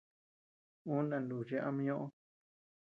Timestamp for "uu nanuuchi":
0.91-1.55